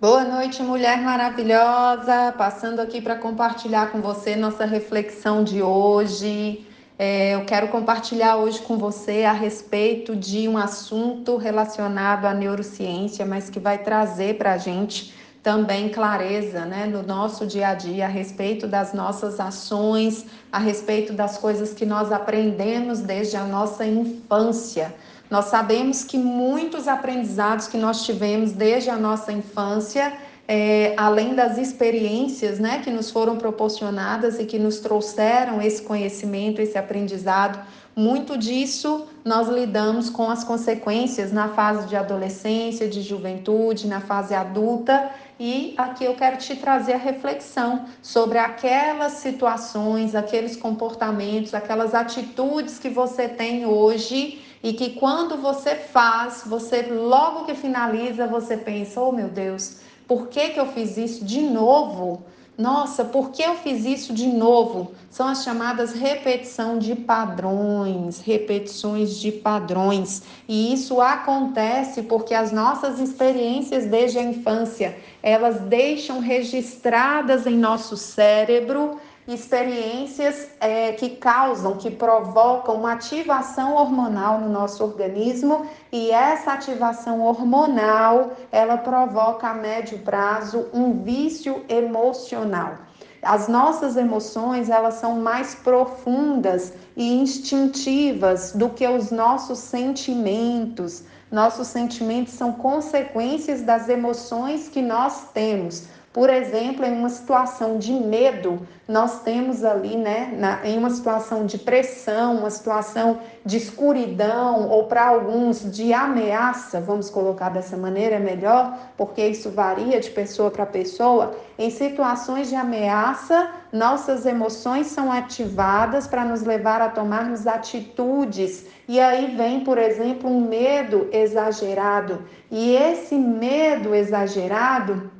Boa 0.00 0.22
noite, 0.22 0.62
mulher 0.62 1.02
maravilhosa. 1.02 2.32
Passando 2.38 2.78
aqui 2.78 3.00
para 3.00 3.16
compartilhar 3.16 3.90
com 3.90 4.00
você 4.00 4.36
nossa 4.36 4.64
reflexão 4.64 5.42
de 5.42 5.60
hoje. 5.60 6.64
É, 6.96 7.34
eu 7.34 7.44
quero 7.44 7.66
compartilhar 7.66 8.36
hoje 8.36 8.60
com 8.60 8.78
você 8.78 9.24
a 9.24 9.32
respeito 9.32 10.14
de 10.14 10.46
um 10.46 10.56
assunto 10.56 11.36
relacionado 11.36 12.26
à 12.26 12.32
neurociência, 12.32 13.26
mas 13.26 13.50
que 13.50 13.58
vai 13.58 13.78
trazer 13.78 14.38
para 14.38 14.52
a 14.52 14.56
gente 14.56 15.12
também 15.42 15.88
clareza 15.88 16.64
né, 16.64 16.86
no 16.86 17.02
nosso 17.02 17.44
dia 17.44 17.68
a 17.70 17.74
dia 17.74 18.04
a 18.04 18.08
respeito 18.08 18.68
das 18.68 18.92
nossas 18.92 19.40
ações, 19.40 20.26
a 20.52 20.60
respeito 20.60 21.12
das 21.12 21.38
coisas 21.38 21.74
que 21.74 21.84
nós 21.84 22.12
aprendemos 22.12 23.00
desde 23.00 23.36
a 23.36 23.42
nossa 23.42 23.84
infância. 23.84 24.94
Nós 25.30 25.46
sabemos 25.46 26.04
que 26.04 26.16
muitos 26.16 26.88
aprendizados 26.88 27.66
que 27.68 27.76
nós 27.76 28.04
tivemos 28.04 28.52
desde 28.52 28.88
a 28.88 28.96
nossa 28.96 29.30
infância, 29.30 30.12
é, 30.46 30.94
além 30.96 31.34
das 31.34 31.58
experiências 31.58 32.58
né, 32.58 32.80
que 32.82 32.90
nos 32.90 33.10
foram 33.10 33.36
proporcionadas 33.36 34.38
e 34.38 34.46
que 34.46 34.58
nos 34.58 34.78
trouxeram 34.80 35.60
esse 35.60 35.82
conhecimento, 35.82 36.62
esse 36.62 36.78
aprendizado, 36.78 37.58
muito 37.94 38.38
disso 38.38 39.06
nós 39.24 39.48
lidamos 39.48 40.08
com 40.08 40.30
as 40.30 40.44
consequências 40.44 41.32
na 41.32 41.48
fase 41.48 41.86
de 41.88 41.96
adolescência, 41.96 42.88
de 42.88 43.02
juventude, 43.02 43.86
na 43.86 44.00
fase 44.00 44.34
adulta. 44.34 45.10
E 45.38 45.74
aqui 45.76 46.04
eu 46.04 46.14
quero 46.14 46.38
te 46.38 46.56
trazer 46.56 46.94
a 46.94 46.98
reflexão 46.98 47.84
sobre 48.00 48.38
aquelas 48.38 49.14
situações, 49.14 50.14
aqueles 50.14 50.56
comportamentos, 50.56 51.52
aquelas 51.52 51.94
atitudes 51.94 52.78
que 52.78 52.88
você 52.88 53.28
tem 53.28 53.66
hoje 53.66 54.40
e 54.62 54.72
que 54.72 54.90
quando 54.90 55.36
você 55.36 55.74
faz, 55.74 56.42
você 56.46 56.82
logo 56.82 57.44
que 57.44 57.54
finaliza, 57.54 58.26
você 58.26 58.56
pensa: 58.56 59.00
"Oh, 59.00 59.12
meu 59.12 59.28
Deus, 59.28 59.78
por 60.06 60.28
que 60.28 60.50
que 60.50 60.60
eu 60.60 60.66
fiz 60.66 60.96
isso 60.96 61.24
de 61.24 61.40
novo?" 61.40 62.22
Nossa, 62.58 63.04
por 63.04 63.30
que 63.30 63.40
eu 63.40 63.54
fiz 63.54 63.84
isso 63.84 64.12
de 64.12 64.26
novo? 64.26 64.90
São 65.08 65.28
as 65.28 65.44
chamadas 65.44 65.92
repetição 65.92 66.76
de 66.76 66.96
padrões, 66.96 68.18
repetições 68.18 69.16
de 69.16 69.30
padrões. 69.30 70.24
E 70.48 70.72
isso 70.72 71.00
acontece 71.00 72.02
porque 72.02 72.34
as 72.34 72.50
nossas 72.50 72.98
experiências 72.98 73.86
desde 73.86 74.18
a 74.18 74.24
infância, 74.24 74.96
elas 75.22 75.60
deixam 75.60 76.18
registradas 76.18 77.46
em 77.46 77.56
nosso 77.56 77.96
cérebro 77.96 78.98
experiências 79.28 80.48
é, 80.58 80.92
que 80.92 81.10
causam, 81.10 81.76
que 81.76 81.90
provocam 81.90 82.76
uma 82.76 82.94
ativação 82.94 83.74
hormonal 83.74 84.40
no 84.40 84.48
nosso 84.48 84.82
organismo 84.82 85.66
e 85.92 86.10
essa 86.10 86.54
ativação 86.54 87.20
hormonal 87.20 88.32
ela 88.50 88.78
provoca 88.78 89.48
a 89.48 89.54
médio 89.54 89.98
prazo 89.98 90.68
um 90.72 91.02
vício 91.02 91.62
emocional. 91.68 92.78
As 93.22 93.48
nossas 93.48 93.98
emoções 93.98 94.70
elas 94.70 94.94
são 94.94 95.20
mais 95.20 95.54
profundas 95.54 96.72
e 96.96 97.20
instintivas 97.20 98.52
do 98.52 98.70
que 98.70 98.86
os 98.88 99.10
nossos 99.10 99.58
sentimentos. 99.58 101.02
Nossos 101.30 101.66
sentimentos 101.66 102.32
são 102.32 102.52
consequências 102.52 103.60
das 103.60 103.90
emoções 103.90 104.68
que 104.68 104.80
nós 104.80 105.28
temos. 105.34 105.86
Por 106.18 106.30
exemplo, 106.30 106.84
em 106.84 106.98
uma 106.98 107.10
situação 107.10 107.78
de 107.78 107.92
medo, 107.92 108.66
nós 108.88 109.22
temos 109.22 109.62
ali, 109.62 109.96
né, 109.96 110.34
na, 110.36 110.66
em 110.66 110.76
uma 110.76 110.90
situação 110.90 111.46
de 111.46 111.56
pressão, 111.56 112.38
uma 112.38 112.50
situação 112.50 113.20
de 113.46 113.56
escuridão, 113.56 114.68
ou 114.68 114.86
para 114.86 115.06
alguns 115.06 115.70
de 115.70 115.92
ameaça, 115.92 116.80
vamos 116.80 117.08
colocar 117.08 117.50
dessa 117.50 117.76
maneira, 117.76 118.16
é 118.16 118.18
melhor, 118.18 118.76
porque 118.96 119.24
isso 119.28 119.48
varia 119.50 120.00
de 120.00 120.10
pessoa 120.10 120.50
para 120.50 120.66
pessoa. 120.66 121.36
Em 121.56 121.70
situações 121.70 122.48
de 122.48 122.56
ameaça, 122.56 123.52
nossas 123.72 124.26
emoções 124.26 124.88
são 124.88 125.12
ativadas 125.12 126.08
para 126.08 126.24
nos 126.24 126.42
levar 126.42 126.82
a 126.82 126.88
tomarmos 126.88 127.46
atitudes. 127.46 128.66
E 128.88 128.98
aí 128.98 129.36
vem, 129.36 129.60
por 129.60 129.78
exemplo, 129.78 130.28
um 130.28 130.40
medo 130.40 131.08
exagerado. 131.12 132.24
E 132.50 132.74
esse 132.74 133.14
medo 133.14 133.94
exagerado 133.94 135.16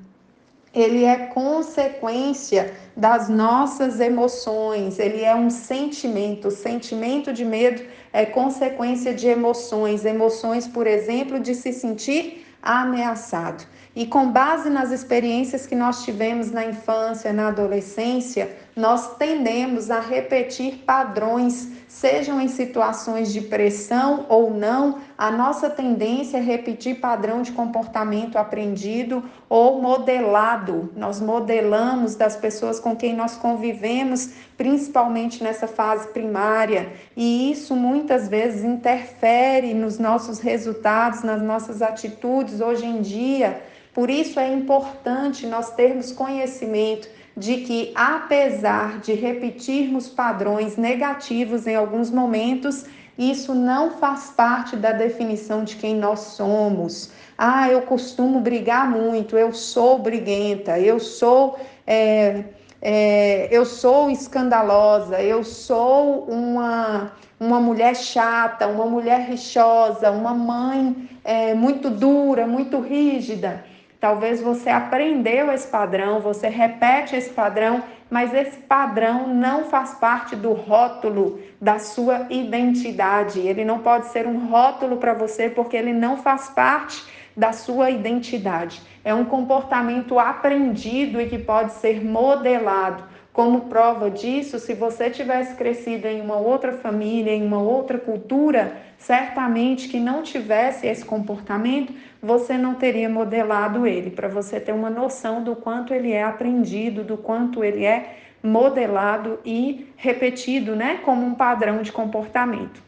ele 0.75 1.05
é 1.05 1.17
consequência 1.27 2.75
das 2.97 3.29
nossas 3.29 4.01
emoções, 4.01 4.99
ele 4.99 5.23
é 5.23 5.34
um 5.34 5.51
sentimento. 5.51 6.49
O 6.49 6.51
sentimento 6.51 7.33
de 7.33 7.45
medo 7.45 7.83
é 8.12 8.27
consequência 8.27 9.15
de 9.15 9.27
emoções, 9.27 10.05
emoções, 10.05 10.67
por 10.67 10.87
exemplo, 10.87 11.41
de 11.41 11.55
se 11.55 11.73
sentir 11.73 12.47
ameaçado. 12.62 13.65
E 13.95 14.07
com 14.07 14.31
base 14.31 14.69
nas 14.71 14.91
experiências 14.91 15.67
que 15.67 15.75
nós 15.75 16.05
tivemos 16.05 16.51
na 16.51 16.65
infância, 16.65 17.33
na 17.33 17.49
adolescência, 17.49 18.57
nós 18.78 19.16
tendemos 19.16 19.91
a 19.91 19.99
repetir 19.99 20.84
padrões, 20.87 21.69
sejam 21.89 22.41
em 22.41 22.47
situações 22.47 23.33
de 23.33 23.41
pressão 23.41 24.25
ou 24.28 24.55
não, 24.55 24.99
a 25.19 25.33
nossa 25.33 25.69
tendência 25.69 26.39
é 26.39 26.41
repetir 26.41 27.00
padrão 27.00 27.43
de 27.43 27.50
comportamento 27.50 28.37
aprendido 28.37 29.25
ou 29.49 29.83
modelado. 29.83 30.93
Nós 30.94 31.21
modelamos 31.21 32.15
das 32.15 32.37
pessoas 32.37 32.78
com 32.78 32.94
quem 32.94 33.16
nós 33.16 33.34
convivemos, 33.34 34.31
principalmente 34.56 35.43
nessa 35.43 35.66
fase 35.66 36.06
primária, 36.12 36.93
e 37.16 37.50
isso 37.50 37.75
muitas 37.75 38.28
vezes 38.28 38.62
interfere 38.62 39.75
nos 39.75 39.99
nossos 39.99 40.39
resultados, 40.39 41.25
nas 41.25 41.43
nossas 41.43 41.83
atitudes 41.83 42.60
hoje 42.60 42.87
em 42.87 43.03
dia. 43.03 43.60
Por 43.98 44.10
isso 44.10 44.38
é 44.38 44.48
importante 44.53 45.44
nós 45.44 45.72
termos 45.72 46.12
conhecimento 46.12 47.09
de 47.36 47.62
que, 47.62 47.91
apesar 47.97 49.00
de 49.00 49.12
repetirmos 49.12 50.09
padrões 50.09 50.76
negativos 50.76 51.66
em 51.66 51.75
alguns 51.75 52.09
momentos, 52.09 52.84
isso 53.19 53.53
não 53.56 53.91
faz 53.91 54.31
parte 54.31 54.76
da 54.76 54.92
definição 54.92 55.64
de 55.64 55.75
quem 55.75 55.97
nós 55.97 56.20
somos. 56.20 57.10
Ah, 57.36 57.69
eu 57.70 57.82
costumo 57.82 58.38
brigar 58.38 58.88
muito, 58.88 59.36
eu 59.36 59.53
sou 59.53 59.98
briguenta, 59.98 60.78
eu 60.78 61.00
sou. 61.00 61.59
É, 61.84 62.44
é, 62.80 63.48
eu 63.50 63.65
sou 63.66 64.09
escandalosa, 64.09 65.20
eu 65.20 65.42
sou 65.42 66.22
uma, 66.28 67.10
uma 67.41 67.59
mulher 67.59 67.97
chata, 67.97 68.69
uma 68.69 68.86
mulher 68.86 69.28
rixosa, 69.28 70.12
uma 70.12 70.32
mãe 70.32 71.09
é, 71.25 71.53
muito 71.53 71.91
dura, 71.91 72.47
muito 72.47 72.78
rígida. 72.78 73.65
Talvez 74.00 74.41
você 74.41 74.70
aprendeu 74.70 75.50
esse 75.50 75.66
padrão, 75.66 76.20
você 76.20 76.48
repete 76.48 77.16
esse 77.16 77.31
padrão, 77.31 77.82
mas 78.09 78.32
esse 78.32 78.59
padrão 78.59 79.26
não 79.26 79.64
faz 79.64 79.94
parte 79.94 80.36
do 80.36 80.53
rótulo 80.53 81.41
da 81.60 81.81
sua 81.81 82.26
identidade. 82.31 83.41
Ele 83.41 83.64
não 83.64 83.81
pode 83.81 84.06
ser 84.06 84.25
um 84.26 84.47
rótulo 84.47 84.98
para 84.98 85.14
você 85.14 85.50
porque 85.50 85.76
ele 85.76 85.92
não 85.92 86.16
faz 86.16 86.48
parte 86.48 87.04
da 87.36 87.53
sua 87.53 87.91
identidade. 87.91 88.81
É 89.04 89.12
um 89.12 89.25
comportamento 89.25 90.19
aprendido 90.19 91.20
e 91.20 91.28
que 91.28 91.38
pode 91.38 91.72
ser 91.72 92.04
modelado. 92.04 93.03
Como 93.32 93.62
prova 93.62 94.10
disso, 94.10 94.59
se 94.59 94.75
você 94.75 95.10
tivesse 95.10 95.54
crescido 95.54 96.09
em 96.09 96.20
uma 96.20 96.36
outra 96.36 96.72
família, 96.72 97.32
em 97.32 97.44
uma 97.47 97.60
outra 97.60 97.97
cultura, 97.98 98.76
certamente 98.98 99.88
que 99.88 100.00
não 100.00 100.22
tivesse 100.22 100.86
esse 100.86 101.04
comportamento, 101.04 101.94
você 102.20 102.59
não 102.59 102.75
teria 102.75 103.09
modelado 103.09 103.86
ele, 103.86 104.10
para 104.10 104.28
você 104.28 104.60
ter 104.60 104.72
uma 104.72 104.91
noção 104.91 105.42
do 105.42 105.54
quanto 105.54 105.94
ele 105.94 106.12
é 106.12 106.22
aprendido, 106.22 107.04
do 107.04 107.16
quanto 107.16 107.64
ele 107.64 107.84
é 107.84 108.16
modelado 108.42 109.38
e 109.44 109.88
repetido, 109.97 110.76
né, 110.76 111.00
como 111.04 111.25
um 111.25 111.34
padrão 111.34 111.81
de 111.81 111.92
comportamento. 111.92 112.82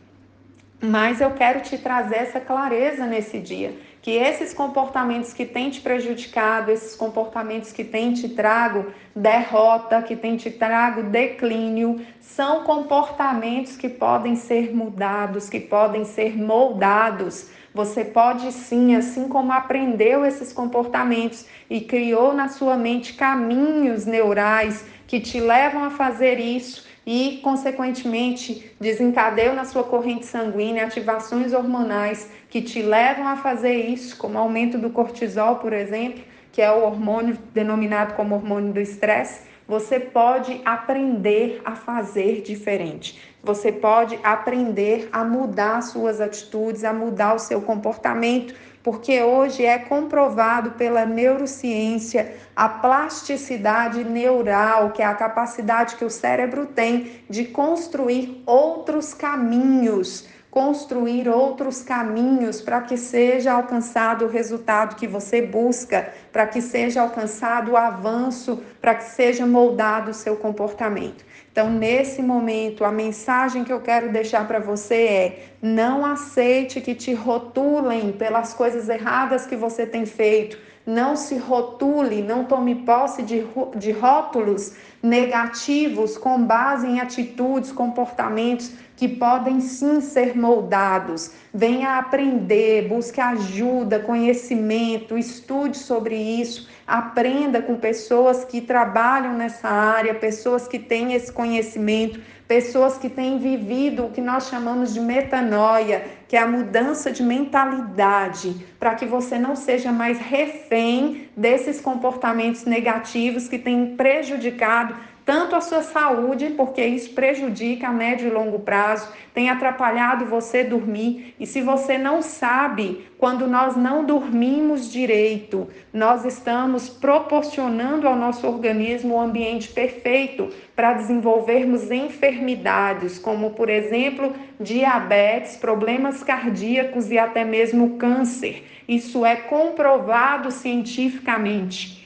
Mas 0.83 1.21
eu 1.21 1.31
quero 1.33 1.61
te 1.61 1.79
trazer 1.79 2.17
essa 2.17 2.41
clareza 2.41 3.07
nesse 3.07 3.39
dia 3.39 3.75
que 4.03 4.13
esses 4.13 4.55
comportamentos 4.55 5.35
que 5.35 5.45
têm 5.45 5.69
te 5.69 5.81
prejudicado, 5.81 6.71
esses 6.71 6.97
comportamentos 6.97 7.71
que 7.71 7.85
têm 7.85 8.15
te 8.15 8.31
trago 8.31 8.87
derrota, 9.15 10.01
que 10.01 10.17
têm 10.17 10.37
te 10.37 10.51
trago 10.51 11.03
declínio, 11.03 12.01
são 12.21 12.65
comportamentos 12.65 13.77
que 13.77 13.89
podem 13.89 14.37
ser 14.37 14.75
mudados, 14.75 15.51
que 15.51 15.61
podem 15.61 16.05
ser 16.05 16.37
moldados. 16.37 17.51
Você 17.75 18.05
pode 18.05 18.51
sim, 18.53 18.97
assim 18.97 19.29
como 19.29 19.53
aprendeu 19.53 20.25
esses 20.25 20.53
comportamentos 20.53 21.47
e 21.69 21.81
criou 21.81 22.33
na 22.33 22.49
sua 22.49 22.77
mente 22.77 23.15
caminhos 23.15 24.07
neurais 24.07 24.85
que 25.07 25.21
te 25.21 25.41
levam 25.41 25.85
a 25.85 25.91
fazer 25.91 26.41
isso, 26.41 26.87
e, 27.07 27.41
consequentemente, 27.43 28.73
desencadeiam 28.81 29.55
na 29.55 29.65
sua 29.65 29.85
corrente 29.85 30.27
sanguínea 30.27 30.85
ativações 30.85 31.53
hormonais 31.53 32.31
que 32.49 32.61
te 32.61 32.83
levam 32.83 33.27
a 33.27 33.37
fazer 33.37 33.75
isso, 33.75 34.17
como 34.17 34.39
aumento 34.39 34.79
do 34.79 34.91
cortisol, 34.91 35.57
por 35.57 35.73
exemplo, 35.73 36.23
que 36.53 36.61
é 36.61 36.71
o 36.71 36.85
hormônio 36.85 37.39
denominado 37.55 38.15
como 38.15 38.35
hormônio 38.35 38.73
do 38.73 38.81
estresse, 38.81 39.49
você 39.71 40.01
pode 40.01 40.61
aprender 40.65 41.63
a 41.65 41.77
fazer 41.77 42.43
diferente. 42.43 43.21
Você 43.41 43.71
pode 43.71 44.19
aprender 44.25 45.09
a 45.13 45.23
mudar 45.25 45.81
suas 45.81 46.21
atitudes, 46.21 46.83
a 46.83 46.93
mudar 46.93 47.35
o 47.35 47.39
seu 47.39 47.63
comportamento, 47.63 48.53
porque 48.83 49.23
hoje 49.23 49.65
é 49.65 49.79
comprovado 49.79 50.73
pela 50.73 51.05
neurociência 51.05 52.35
a 52.57 52.69
plasticidade 52.69 54.05
neural, 54.05 54.93
que 54.93 55.03
é 55.03 55.05
a 55.05 55.15
capacidade 55.15 55.97
que 55.97 56.05
o 56.05 56.11
cérebro 56.11 56.67
tem 56.67 57.23
de 57.29 57.45
construir 57.45 58.43
outros 58.47 59.13
caminhos 59.13 60.27
construir 60.51 61.29
outros 61.29 61.83
caminhos 61.83 62.61
para 62.61 62.81
que 62.81 62.97
seja 62.97 63.53
alcançado 63.53 64.25
o 64.25 64.29
resultado 64.29 64.97
que 64.97 65.07
você 65.07 65.41
busca, 65.41 66.13
para 66.33 66.47
que 66.47 66.61
seja 66.61 67.03
alcançado 67.03 67.73
o 67.73 67.77
avanço, 67.77 68.63
para 68.81 68.95
que 68.97 69.05
seja 69.05 69.47
moldado 69.47 70.11
o 70.11 70.15
seu 70.15 70.37
comportamento. 70.37 71.25
Então, 71.53 71.71
nesse 71.71 72.23
momento, 72.23 72.85
a 72.85 72.93
mensagem 72.93 73.65
que 73.65 73.73
eu 73.73 73.81
quero 73.81 74.13
deixar 74.13 74.47
para 74.47 74.59
você 74.59 74.95
é: 74.95 75.39
não 75.61 76.05
aceite 76.05 76.81
que 76.81 76.95
te 76.95 77.13
rotulem 77.13 78.13
pelas 78.13 78.55
coisas 78.55 78.89
erradas 78.89 79.47
que 79.47 79.57
você 79.57 79.87
tem 79.87 80.07
feito. 80.07 80.59
Não 80.87 81.15
se 81.15 81.37
rotule, 81.37 82.23
não 82.23 82.45
tome 82.45 82.75
posse 82.75 83.23
de, 83.23 83.45
de 83.77 83.93
rótulos 83.93 84.73
negativos 85.03 86.17
com 86.17 86.43
base 86.43 86.87
em 86.87 87.01
atitudes, 87.01 87.71
comportamentos 87.71 88.73
que 88.97 89.09
podem 89.09 89.61
sim 89.61 90.01
ser 90.01 90.37
moldados. 90.37 91.33
Venha 91.55 91.99
aprender, 91.99 92.89
busque 92.89 93.21
ajuda, 93.21 94.01
conhecimento, 94.01 95.17
estude 95.17 95.79
sobre 95.79 96.17
isso, 96.17 96.69
aprenda 96.87 97.63
com 97.63 97.77
pessoas 97.77 98.45
que 98.45 98.61
trabalham 98.61 99.35
nessa 99.35 99.69
área, 99.69 100.15
pessoas 100.15 100.69
que 100.69 100.79
têm 100.79 101.15
esse 101.15 101.33
conhecimento, 101.33 102.21
pessoas 102.51 102.99
que 102.99 103.09
têm 103.09 103.39
vivido 103.39 104.07
o 104.07 104.11
que 104.11 104.21
nós 104.21 104.49
chamamos 104.49 104.93
de 104.93 104.99
metanoia, 104.99 106.05
que 106.27 106.37
é 106.37 106.41
a 106.41 106.49
mudança 106.49 107.13
de 107.13 107.23
mentalidade, 107.23 108.67
para 108.77 108.97
que 108.97 109.07
você 109.07 109.39
não 109.39 109.55
seja 109.55 109.93
mais 109.93 110.19
refém 110.19 111.29
desses 111.37 111.81
comportamentos 111.81 112.65
negativos 112.65 113.47
que 113.47 113.57
têm 113.57 113.95
prejudicado 113.95 114.97
tanto 115.31 115.55
a 115.55 115.61
sua 115.61 115.81
saúde, 115.81 116.55
porque 116.57 116.85
isso 116.85 117.11
prejudica 117.11 117.87
a 117.87 117.93
médio 117.93 118.27
e 118.27 118.33
longo 118.33 118.59
prazo, 118.59 119.13
tem 119.33 119.49
atrapalhado 119.49 120.25
você 120.25 120.65
dormir. 120.65 121.37
E 121.39 121.47
se 121.47 121.63
você 121.63 121.97
não 121.97 122.21
sabe, 122.21 123.07
quando 123.17 123.47
nós 123.47 123.77
não 123.77 124.05
dormimos 124.05 124.91
direito, 124.91 125.69
nós 125.95 126.25
estamos 126.25 126.89
proporcionando 126.89 128.09
ao 128.09 128.17
nosso 128.17 128.45
organismo 128.45 129.15
um 129.15 129.21
ambiente 129.21 129.69
perfeito 129.69 130.49
para 130.75 130.95
desenvolvermos 130.95 131.93
enfermidades, 131.93 133.17
como, 133.17 133.51
por 133.51 133.71
exemplo, 133.71 134.35
diabetes, 134.59 135.57
problemas 135.57 136.25
cardíacos 136.25 137.09
e 137.09 137.17
até 137.17 137.45
mesmo 137.45 137.99
câncer. 137.99 138.67
Isso 138.89 139.25
é 139.25 139.37
comprovado 139.37 140.51
cientificamente. 140.51 142.01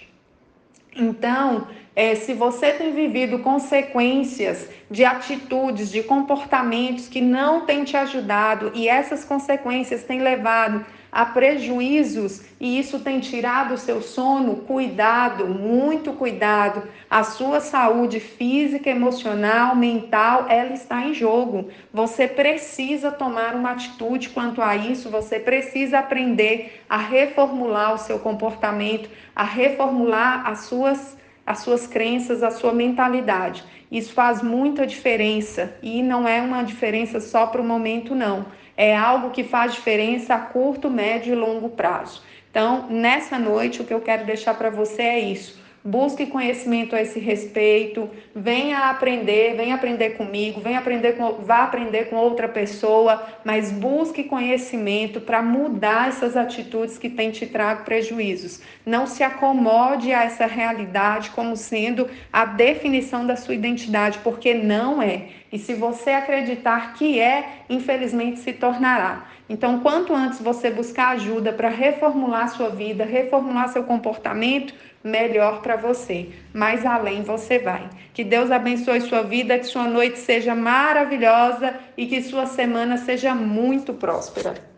Então, 0.95 1.67
é, 1.97 2.15
se 2.17 2.35
você 2.35 2.73
tem 2.73 2.93
vivido 2.93 3.39
consequências 3.39 4.69
de 4.91 5.05
atitudes, 5.05 5.91
de 5.91 6.03
comportamentos 6.03 7.09
que 7.09 7.21
não 7.21 7.61
têm 7.61 7.85
te 7.85 7.97
ajudado 7.97 8.73
e 8.75 8.89
essas 8.89 9.25
consequências 9.25 10.03
têm 10.03 10.21
levado 10.21 10.85
a 11.15 11.25
prejuízos 11.25 12.43
e 12.59 12.77
isso 12.77 12.99
tem 12.99 13.21
tirado 13.21 13.75
o 13.75 13.79
seu 13.79 14.03
sono, 14.03 14.57
cuidado, 14.57 15.47
muito 15.47 16.13
cuidado. 16.15 16.83
A 17.09 17.23
sua 17.23 17.61
saúde 17.61 18.19
física, 18.19 18.91
emocional, 18.91 19.77
mental, 19.77 20.47
ela 20.49 20.73
está 20.73 21.07
em 21.07 21.15
jogo. 21.15 21.69
Você 21.93 22.27
precisa 22.27 23.13
tomar 23.13 23.55
uma 23.55 23.71
atitude 23.71 24.31
quanto 24.31 24.61
a 24.61 24.75
isso, 24.75 25.09
você 25.09 25.39
precisa 25.39 26.01
aprender 26.01 26.83
a 26.89 26.97
reformular 26.97 27.95
o 27.95 27.99
seu 27.99 28.19
comportamento, 28.19 29.09
a 29.37 29.45
reformular 29.45 30.49
as 30.49 30.65
suas 30.65 31.17
as 31.47 31.61
suas 31.61 31.87
crenças, 31.87 32.43
a 32.43 32.51
sua 32.51 32.73
mentalidade. 32.73 33.65
Isso 33.91 34.13
faz 34.13 34.43
muita 34.43 34.87
diferença 34.87 35.77
e 35.83 36.03
não 36.03 36.27
é 36.27 36.41
uma 36.41 36.63
diferença 36.63 37.21
só 37.21 37.47
para 37.47 37.61
o 37.61 37.65
momento, 37.65 38.15
não. 38.15 38.47
É 38.77 38.97
algo 38.97 39.31
que 39.31 39.45
faz 39.45 39.73
diferença 39.75 40.35
a 40.35 40.39
curto, 40.39 40.91
médio 40.91 41.33
e 41.33 41.37
longo 41.37 41.69
prazo. 41.69 42.23
Então, 42.51 42.87
nessa 42.89 43.39
noite, 43.39 43.83
o 43.83 43.85
que 43.85 43.95
eu 43.95 44.01
quero 44.01 44.25
deixar 44.25 44.55
para 44.55 44.71
você 44.71 45.03
é 45.03 45.21
isso 45.21 45.64
busque 45.85 46.25
conhecimento 46.25 46.97
a 46.97 47.03
esse 47.03 47.21
respeito, 47.21 48.09
venha 48.35 48.89
aprender, 48.89 49.55
venha 49.55 49.75
aprender 49.75 50.17
comigo, 50.17 50.59
venha 50.59 50.79
aprender 50.79 51.13
com, 51.13 51.33
vá 51.43 51.65
aprender 51.65 52.09
com 52.09 52.17
outra 52.17 52.49
pessoa, 52.49 53.23
mas 53.45 53.71
busque 53.71 54.25
conhecimento 54.25 55.21
para 55.21 55.43
mudar 55.43 56.09
essas 56.09 56.39
atitudes 56.39 56.97
que 56.97 57.11
têm 57.11 57.31
te 57.31 57.45
trago 57.47 57.85
prejuízos. 57.85 58.63
Não 58.87 59.07
se 59.07 59.23
acomode 59.23 60.11
a 60.11 60.25
essa 60.25 60.47
realidade 60.47 61.31
como 61.31 61.55
sendo 61.55 62.09
a 62.33 62.47
definição 62.47 63.27
da 63.27 63.37
sua 63.37 63.55
identidade, 63.55 64.21
porque 64.25 64.55
não 64.55 65.03
é. 65.03 65.29
E 65.55 65.59
se 65.61 65.73
você 65.73 66.11
acreditar 66.11 66.95
que 66.95 67.21
é, 67.21 67.61
infelizmente 67.71 68.41
se 68.41 68.53
tornará. 68.53 69.27
Então, 69.49 69.79
quanto 69.79 70.13
antes 70.13 70.41
você 70.41 70.69
buscar 70.69 71.11
ajuda 71.11 71.53
para 71.53 71.69
reformular 71.69 72.49
sua 72.49 72.71
vida, 72.71 73.05
reformular 73.05 73.69
seu 73.69 73.85
comportamento, 73.85 74.75
melhor 75.05 75.63
para 75.63 75.77
você. 75.77 76.31
Mais 76.53 76.85
além 76.85 77.23
você 77.23 77.61
vai. 77.61 77.89
Que 78.13 78.25
Deus 78.25 78.51
abençoe 78.51 79.01
sua 79.03 79.23
vida, 79.23 79.57
que 79.57 79.67
sua 79.67 79.85
noite 79.85 80.19
seja 80.19 80.57
maravilhosa 80.57 81.73
e 81.97 82.09
que 82.09 82.21
sua 82.21 82.47
semana 82.47 82.97
seja 82.97 83.33
muito 83.33 83.95
próspera. 83.95 84.74